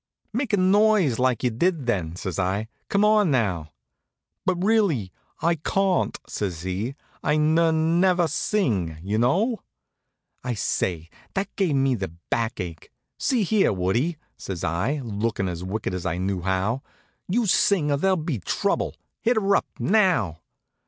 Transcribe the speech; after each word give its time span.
"Make 0.33 0.51
a 0.51 0.57
noise 0.57 1.19
like 1.19 1.43
you 1.43 1.51
did 1.51 1.85
then," 1.85 2.15
says 2.15 2.39
I. 2.39 2.69
"Come 2.89 3.05
on, 3.05 3.29
now!" 3.29 3.71
"But 4.47 4.55
really, 4.55 5.11
I 5.43 5.53
cawn't," 5.53 6.17
says 6.27 6.63
he. 6.63 6.95
"I 7.23 7.35
n 7.35 7.99
never 7.99 8.27
sing, 8.27 8.97
y'know." 9.03 9.61
Say, 10.55 11.07
that 11.35 11.55
gave 11.55 11.75
me 11.75 11.93
the 11.93 12.15
backache. 12.31 12.89
"See 13.19 13.43
here, 13.43 13.71
Woodie," 13.71 14.17
says 14.37 14.63
I, 14.63 15.01
lookin' 15.03 15.47
as 15.47 15.63
wicked 15.63 15.93
as 15.93 16.07
I 16.07 16.17
knew 16.17 16.41
how, 16.41 16.81
"you 17.27 17.45
sing 17.45 17.91
or 17.91 17.97
there'll 17.97 18.17
be 18.17 18.39
trouble! 18.39 18.95
Hit 19.21 19.37
'er 19.37 19.55
up, 19.55 19.67
now!" 19.77 20.39